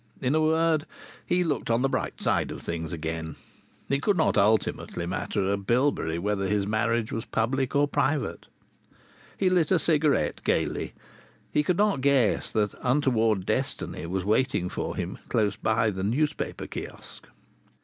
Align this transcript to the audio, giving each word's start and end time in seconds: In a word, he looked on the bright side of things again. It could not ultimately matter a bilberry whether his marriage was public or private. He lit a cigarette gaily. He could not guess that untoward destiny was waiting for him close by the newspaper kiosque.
In 0.19 0.33
a 0.33 0.41
word, 0.41 0.87
he 1.27 1.43
looked 1.43 1.69
on 1.69 1.83
the 1.83 1.87
bright 1.87 2.19
side 2.19 2.49
of 2.49 2.63
things 2.63 2.91
again. 2.91 3.35
It 3.87 4.01
could 4.01 4.17
not 4.17 4.35
ultimately 4.35 5.05
matter 5.05 5.51
a 5.51 5.57
bilberry 5.57 6.17
whether 6.17 6.47
his 6.47 6.65
marriage 6.65 7.11
was 7.11 7.23
public 7.25 7.75
or 7.75 7.87
private. 7.87 8.47
He 9.37 9.47
lit 9.51 9.69
a 9.69 9.77
cigarette 9.77 10.41
gaily. 10.43 10.93
He 11.53 11.61
could 11.61 11.77
not 11.77 12.01
guess 12.01 12.51
that 12.51 12.73
untoward 12.81 13.45
destiny 13.45 14.07
was 14.07 14.25
waiting 14.25 14.69
for 14.69 14.95
him 14.95 15.19
close 15.29 15.55
by 15.55 15.91
the 15.91 16.01
newspaper 16.03 16.65
kiosque. 16.65 17.27